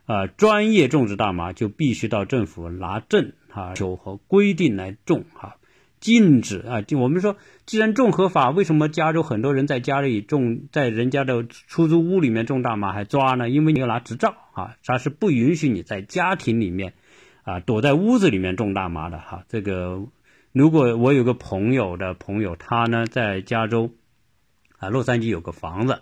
[0.05, 5.57] 啊专业种植大麻，就必须到政府拿证啊，求和规定来种哈。
[5.99, 13.49] 禁止啊，就我们说，既然种合法，为什么加州很多人在家里种，在人家的出租屋里面种大麻还抓呢？
[13.49, 16.93] 因为你要拿执照啊，它是不允许你在家庭里面
[17.43, 19.45] 啊躲在屋子里面种大麻的哈。
[19.47, 20.07] 这个。
[20.53, 23.91] 如果我有个朋友的朋友，他呢在加州，
[24.79, 26.01] 啊，洛杉矶有个房子，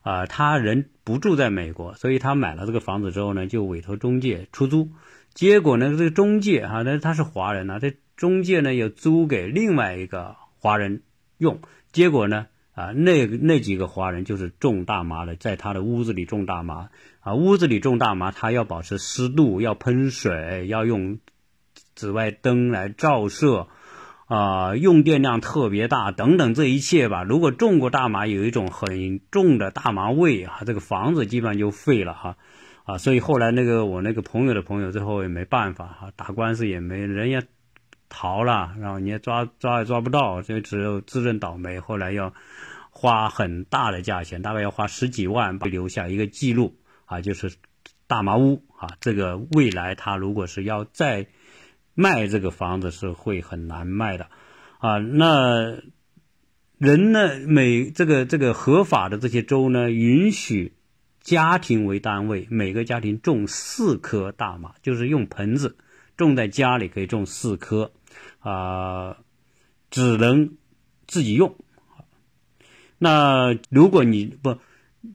[0.00, 4.88] 啊，他人不住在美国，所以他买了这个房子之后呢，就委托中介出租。
[5.34, 11.02] 结果呢，这个中介哈，那他是华人呢，这中介呢又租给另外一个华人
[11.38, 11.60] 用。
[11.92, 16.90] 结果呢，啊，那那几个华人就是种大麻的，在他的屋子里种大麻，
[17.20, 21.18] 啊，屋子里种大麻，他要保持湿度，要喷水，要用
[21.94, 23.68] 紫外灯来照射。
[24.26, 27.24] 啊，用电量特别大，等等，这一切吧。
[27.24, 32.36] 如果种过大麻，有一种很重的大麻味啊，这个房子基本上就废了哈。
[32.92, 37.46] 啊所以后来那个我那个朋友的朋友最后也没办法哈，打官司也没人家
[38.08, 41.78] 逃了，然后你也抓抓也抓不到，所以只有自认倒霉。
[41.80, 42.32] 后来要
[42.90, 47.52] 花很大的价钱，大概要花十几万，留下一个记录啊，就是
[48.06, 48.88] 大麻屋啊。
[49.00, 51.26] 这个未来他如果是要再。
[51.92, 54.28] 卖这个房子是会很难卖的，
[54.78, 55.82] 啊，那
[56.78, 57.38] 人呢？
[57.46, 60.72] 每这个这个合法的这些州呢，允许
[61.20, 65.76] 家庭为单位，每个家庭种四颗大麻，就是用盆子
[66.16, 67.92] 种在家里可以种四颗，
[68.40, 69.16] 啊，
[69.90, 70.56] 只能
[71.06, 71.56] 自己用。
[72.98, 74.58] 那如果你不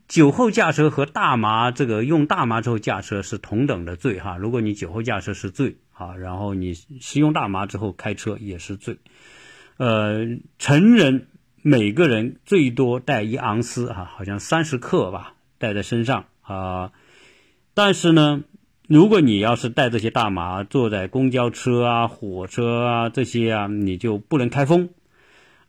[0.07, 5.77] 酒后驾车和大麻这个用大麻之后驾车是同等的罪哈，如果你酒后驾车是罪。
[5.97, 8.97] 啊，然后你食用大麻之后开车也是罪，
[9.77, 10.25] 呃，
[10.59, 11.29] 成人
[11.61, 16.91] 每个人最多带一盎司啊，好像三十克吧，带在身上啊。
[17.73, 18.43] 但是呢，
[18.87, 24.89] 如果你要是带这些大麻，坐在公交车啊、火车啊这些啊，你就不能开封。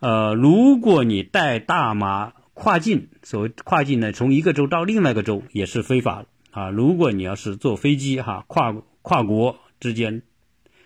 [0.00, 6.70] 呃，如果你带大麻跨境，所谓跨境呢，从一个州到另外一个州也是非法啊。
[6.70, 9.56] 如果你要是坐飞机哈，跨跨国。
[9.78, 10.22] 之间，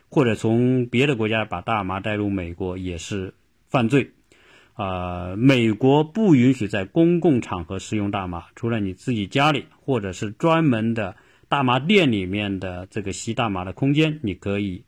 [0.08, 3.34] 或者从别的国家把大麻带入美国也是
[3.68, 4.10] 犯罪，
[4.80, 11.16] 啊，美国不允许在公共场合使用大麻，除了你自己家里或者是专门的
[11.50, 14.84] 大麻店里面的这个吸大麻的空间，你可以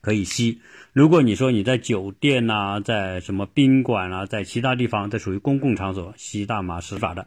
[0.00, 0.60] 可以吸。
[0.92, 7.26] 如果你说你在酒店呐，在什么宾馆啊，在其他地方，这属于公共场所吸大麻是法的。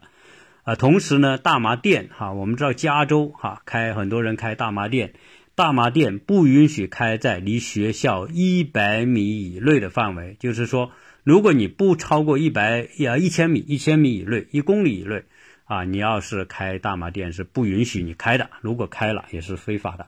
[0.62, 5.12] 啊，同时呢，大麻店哈，我们知道加州哈开很多人开大麻店，
[5.54, 10.90] 大麻店不允许开在离学校一百米以内的范围，就是说，
[11.26, 15.24] 如果你不超过一百呀一千米、一千米以内、一公里以内
[15.64, 20.06] 啊，你要是开大麻店是不允许你开的，如果开了也是非法的。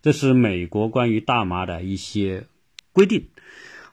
[0.00, 2.46] 这是美国关于大麻的一些
[2.92, 3.30] 规定。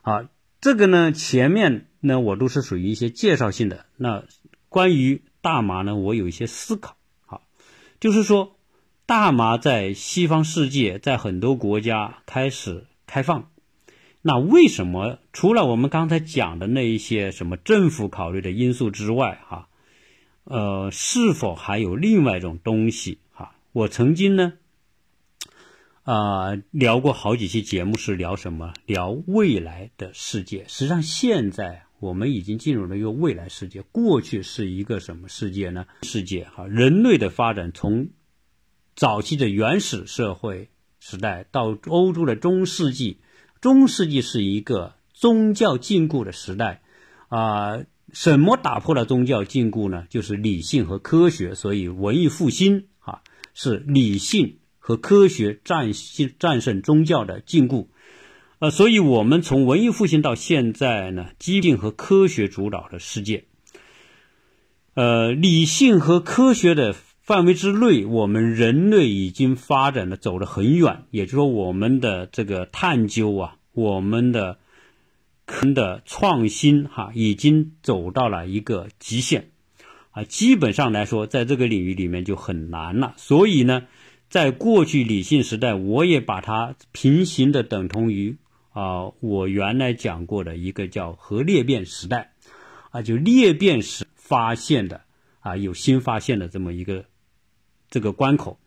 [0.02, 3.86] 啊，这个呢，前面呢我都是属于一些介绍性的。
[3.96, 4.22] 那
[4.68, 7.42] 关于大麻呢，我有一些思考，好，
[7.98, 8.56] 就是说，
[9.04, 13.50] 大麻在西方世界，在很多国家开始开放，
[14.28, 19.70] 那为什么除了我们刚才讲的那一些什么政府考虑的因素之外，哈，
[20.44, 23.20] 呃，是否还有另外一种东西？
[23.32, 24.52] 哈，我曾经呢，
[26.02, 28.74] 啊，聊过好几期节目，是聊什么？
[28.84, 30.66] 聊未来的世界。
[30.68, 31.84] 实际上，现在。
[32.00, 33.82] 我们已经进入了一个未来世界。
[33.82, 35.84] 过去是一个什么世界呢？
[36.02, 38.10] 世界哈，人类的发展从
[38.94, 40.68] 早期的原始社会
[41.00, 43.18] 时代到欧洲的中世纪，
[43.60, 46.82] 中世纪是一个宗教禁锢的时代
[47.28, 47.80] 啊。
[48.10, 50.06] 什么打破了宗教禁锢呢？
[50.08, 51.54] 就是理性和科学。
[51.54, 53.20] 所以文艺复兴啊，
[53.52, 55.90] 是理性和科学战
[56.38, 57.88] 战胜宗教的禁锢。
[58.60, 63.44] 呃，所以，我们从文艺复兴到现在呢，疾病和科学主导的世界，
[64.94, 66.92] 呃，理性和科学的
[67.28, 71.02] 范围之内，我们人类已经发展的走得很远。
[71.10, 74.56] 也就是说，我们的这个探究啊，我们的
[75.44, 79.50] 科的创新哈，已经走到了一个极限
[80.12, 80.24] 啊。
[80.24, 83.12] 基本上来说，在这个领域里面就很难了。
[83.18, 83.82] 所以呢，
[84.30, 88.38] 在过去理性时代，我也把它平行的等同于。
[88.70, 92.32] 啊，我原来讲过的一个叫核裂变时代，
[92.90, 95.02] 啊，就裂变时发现的
[95.40, 97.04] 啊，有新发现的这么一个
[97.90, 98.58] 这个关口。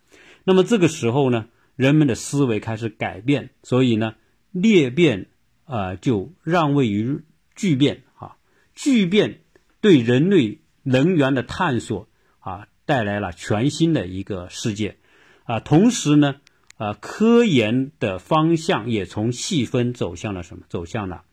[0.44, 4.16] 那么这个时候呢，人们的思维开始改变，所以呢，
[4.52, 5.28] 裂变
[5.66, 7.24] 啊就让位于
[7.56, 8.38] 聚变啊，
[8.74, 9.42] 聚变
[9.82, 12.08] 对人类能源的探索
[12.40, 14.98] 啊带来了全新的一个世界
[15.44, 16.36] 啊，同时呢。
[16.78, 20.64] 啊，科研的方向也从细分走向了什么？
[20.68, 21.26] 走向了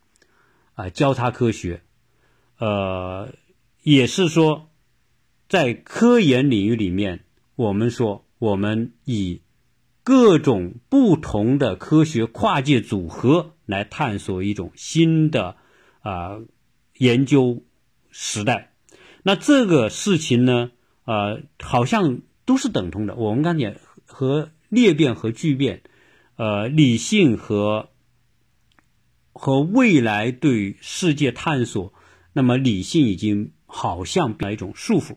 [0.75, 1.81] 啊，交叉科学。
[2.59, 3.33] 呃，
[3.83, 4.71] 也是说，
[5.49, 7.25] 在科研领域里面，
[7.59, 9.43] 我们说我们以
[10.05, 15.57] 各种不同的科学跨界组合来探索一种新的
[15.99, 16.39] 啊
[16.99, 17.65] 研究
[18.13, 18.73] 时代。
[19.25, 20.71] 那这个事情呢，
[21.05, 23.17] 呃，好像都是等同的。
[23.17, 25.83] 我们刚才和裂变和聚变，
[26.37, 27.89] 呃，理性和
[29.33, 31.93] 和未来对世界探索，
[32.33, 35.17] 那么理性已经好像变成一种束缚，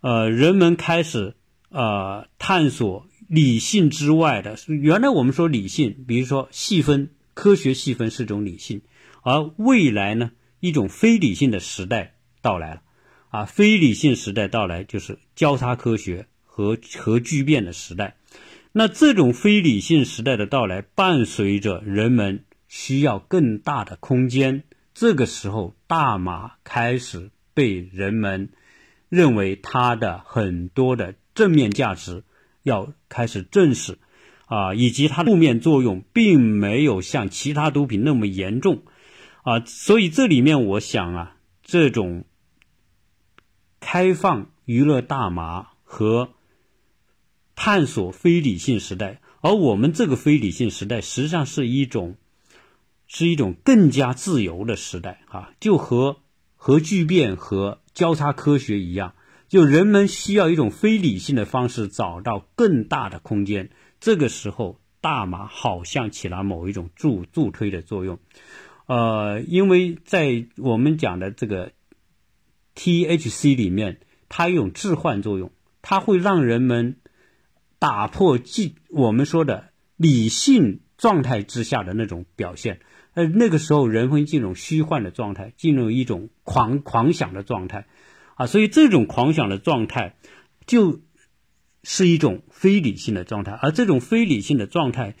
[0.00, 1.36] 呃，人们开始
[1.72, 4.56] 呃探索理性之外的。
[4.68, 8.82] 原来我们说理性，比如说细分科学细分是种理性，
[9.22, 12.82] 而未来呢，一种非理性的时代到来了，
[13.30, 18.16] 啊，非理性时代到来就是交叉科学和和聚变的时代。
[18.72, 24.64] 那这种非理性时代的到来，伴随着人们需要更大的空间。
[24.94, 28.50] 这个时候，大麻开始被人们
[29.08, 32.22] 认为它的很多的正面价值
[32.62, 33.98] 要开始正视，
[34.46, 38.82] 啊，以及它的负面作用并没有像其他毒品那么严重，
[39.42, 42.26] 啊，所以这里面我想啊，这种
[43.80, 46.34] 开放娱乐大麻和。
[47.54, 52.16] 探索非理性时代，而我们这个非理性时代实际上是一种，
[53.06, 55.52] 是一种更加自由的时代啊！
[55.60, 56.16] 就和
[56.56, 59.14] 核聚变和交叉科学一样，
[59.52, 63.68] 就人们需要一种非理性的方式找到更大的空间。
[64.00, 68.18] 这个时候，大麻好像起了某一种助助推的作用，
[68.86, 71.72] 呃，因为在我们讲的这个
[72.74, 74.00] THC 里面，
[74.30, 76.96] 它有置换作用，它会让人们。
[77.78, 82.78] 打破即我们说的理性状态之下的那种表现，
[83.14, 87.88] 呃，那个时候人会进入虚幻的状态，进入一种狂狂想的状态，
[88.36, 90.16] 啊，所以这种狂想的状态
[90.66, 91.00] 就
[91.82, 95.14] 是一种非理性的状态，而这种非理性的状态，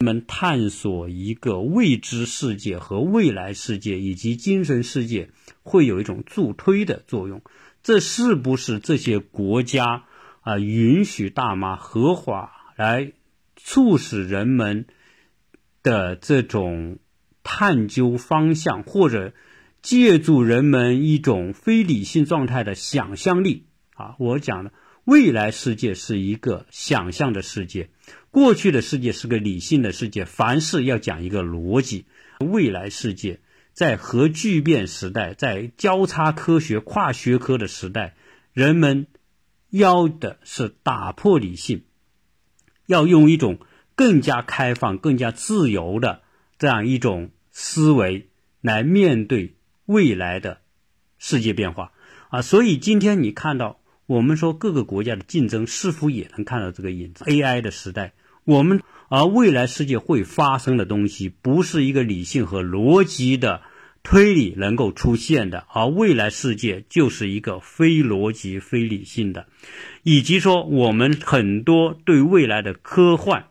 [0.00, 5.30] 我们探索一个未知世界和未来世界以及精神世界，
[5.62, 7.42] 会有一种助推的作用，
[7.82, 10.04] 这是不是这些国家？
[10.40, 13.12] 啊，允许大麻合法来
[13.56, 14.86] 促使人们
[15.82, 17.00] 的这种
[17.42, 19.32] 探究方向，或者
[19.86, 24.72] 借助人们一种非理性状态的想象力啊，我讲的
[25.04, 27.88] 未来世界是一个想象的世界，
[28.32, 32.06] 过去的世界是个理性的世界，凡事要讲一个逻辑。
[32.40, 33.38] 未来世界
[33.74, 38.16] 在核聚变时代，在交叉科学、跨学科的时代，
[38.52, 39.06] 人们
[39.70, 41.84] 要的是打破理性，
[42.86, 43.60] 要用一种
[43.94, 46.22] 更加开放、更加自由的
[46.58, 48.30] 这样一种思维
[48.60, 49.54] 来面对
[49.86, 50.58] 未来的
[51.18, 51.92] 世界变化
[52.28, 52.42] 啊！
[52.42, 53.80] 所以今天你看到。
[54.08, 58.12] 我们说各个国家的竞争是否也能看到这个影子？AI 的时代，
[58.44, 63.62] 我们而未来世界会发生的东西，不是一个理性和逻辑的
[64.04, 69.48] 推理能够出现的，而未来世界就是一个非逻辑、非理性的，
[70.04, 73.46] 以及说我们很多对未来的科幻，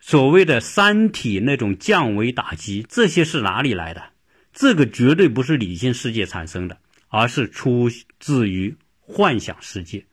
[0.00, 4.11] 所谓的《三体》那种降维打击，这些是哪里来的？
[4.52, 6.78] 这个绝对不是理性世界产生的，
[7.08, 8.76] 而是出自于。
[9.04, 10.06] 幻想世界，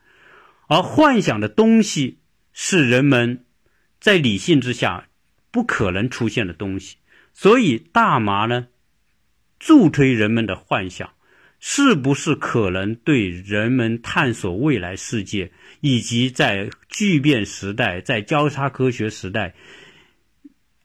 [0.67, 2.17] 而幻想的东西
[2.51, 3.45] 是人们
[4.01, 5.07] 在理性之下
[5.51, 6.97] 不可能出现的东西，
[7.31, 8.67] 所以大麻呢
[9.57, 11.13] 助推人们的幻想，
[11.59, 19.55] 是不是可能对人们探索未来世界以及在巨变时代、在交叉科学时代，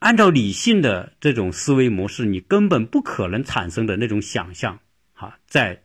[0.05, 4.81] 按照理性的这种思维模式，你根本不可能产生的那种想象，
[5.15, 5.81] 哈，在。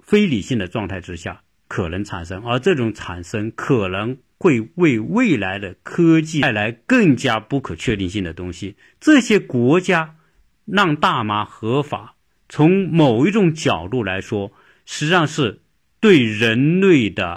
[0.00, 8.76] 非理性的状态之下可能产生，而这种产生可能会为未来的科技带来更加不可确定性的东西。
[9.00, 10.16] 这些国家
[10.64, 12.14] 让大麻合法，
[12.48, 14.50] 从某一种角度来说，
[14.86, 15.60] 实际上是
[16.00, 17.36] 对人类的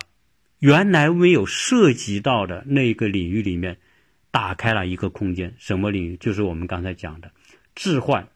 [0.60, 3.80] 原来没有涉及到的那个领域里面
[4.32, 5.54] 打开了一个空间。
[5.60, 6.18] 什么领域？
[6.18, 7.32] 就是我们刚才讲的
[7.76, 8.30] 置换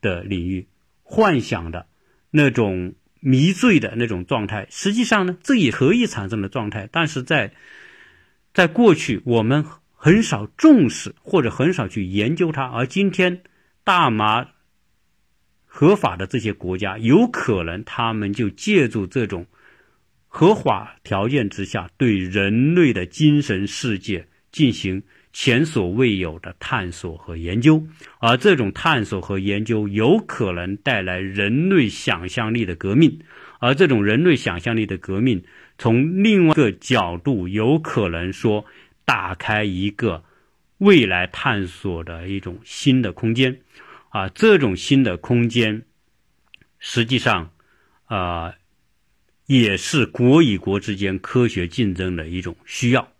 [0.00, 0.68] 的领域，
[1.02, 1.86] 幻想的
[2.30, 2.94] 那种。
[3.20, 7.52] 迷醉的那种状态，实际上呢，这也可以产生的状态，但是在
[8.54, 13.42] 在过去我们很少重视或者很少去研究它，而今天
[13.82, 14.50] 大麻
[15.66, 19.48] 合法的这些国家，有可能他们就借助这种
[20.28, 25.02] 合法条件之下，对人类的精神世界进行。
[25.40, 27.86] 前所未有的探索和研究，
[28.18, 33.20] 而这种探索和研究有可能带来人类想象力的革命，
[33.60, 35.44] 而这种人类想象力的革命，
[35.78, 38.64] 从另外一个角度，有可能说
[39.04, 40.24] 打开一个
[40.78, 43.60] 未来探索的一种新的空间，
[44.08, 45.82] 啊，这种新的空间，
[46.80, 47.52] 实际上，
[48.06, 48.54] 啊，
[49.46, 53.12] 也是国与国之间科学竞争的一种需要。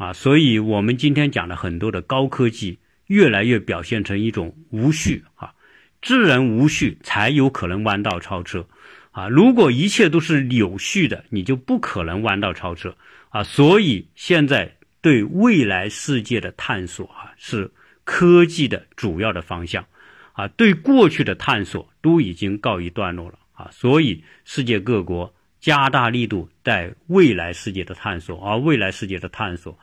[0.00, 2.78] 啊，所以我们今天讲的很多的高科技，
[3.08, 5.52] 越来越表现成一种无序啊，
[6.00, 8.66] 自然无序才有可能弯道超车
[9.10, 9.28] 啊。
[9.28, 12.96] 如果一切都是有序的，你就不可能弯道超车
[13.28, 13.44] 啊。
[13.44, 17.70] 所以现在对未来世界的探索啊，是
[18.04, 19.84] 科技的主要的方向
[20.32, 20.48] 啊。
[20.48, 23.68] 对过去的探索都已经告一段落了啊。
[23.70, 25.34] 所以世界各国。
[25.60, 29.78] 加大力度在未来世界的探索，而未来世界的探索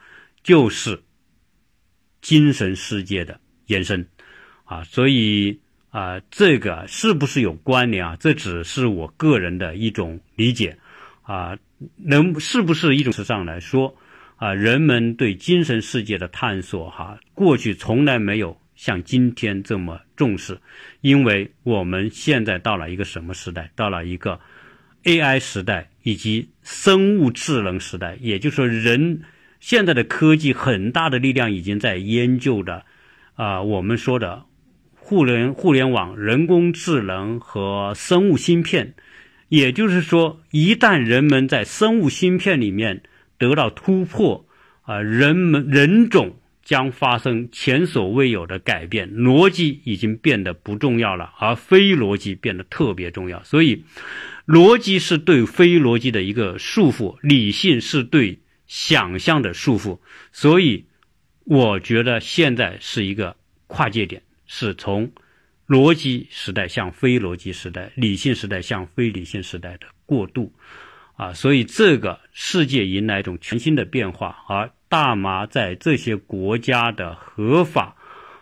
[0.47, 1.03] 就是
[2.21, 4.07] 精神世界的延伸
[4.63, 8.15] 啊，所以啊，这个是不是有关联啊？
[8.17, 10.77] 这只是我个人的一种理解
[11.23, 11.57] 啊，
[11.97, 13.93] 能是不是一种上来说
[14.37, 14.53] 啊？
[14.53, 20.57] 人们对精神世界的探索哈，过去从来没有像今天这么重视，
[21.01, 23.69] 因为我们现在到了一个什么时代？
[23.75, 24.39] 到了一个。
[25.03, 29.21] AI 时代以及生物智能时代，也就是说，人
[29.59, 32.85] 现在的科技很大的力量已经在研究的，
[33.35, 34.43] 啊，我们说的
[34.95, 38.93] 互联互联网、人工智能和生物芯片。
[39.49, 43.03] 也就是说，一旦人们在生物芯片里面
[43.37, 44.45] 得到突破，
[44.83, 53.43] 啊，人们人种将发生前所未有的改变，逻辑已经变得不重要了，而非逻辑变得特别重要。
[53.43, 53.83] 所以。
[54.47, 59.99] 逻辑是对非逻辑的一个束缚，理性是对想象的束缚，
[60.31, 60.85] 所以
[61.45, 63.35] 我觉得现在是一个
[63.67, 65.11] 跨界点，是从
[65.67, 70.53] 逻辑时代向非逻辑时代、理性时代向非理性时代的过渡，
[71.15, 77.95] 啊，所以这个世界迎来一种全新的变化，而大麻在这些国家的合法，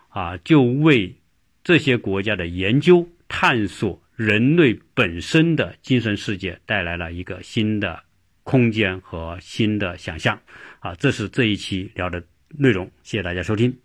[0.10, 1.16] 啊，就为
[1.64, 4.02] 这些国家的研究探索。
[4.16, 8.02] 人类本身的精神世界带来了一个新的
[8.46, 10.40] 空间和新的想象，
[10.80, 13.76] 啊，这是这一期聊的内容，谢谢大家收听。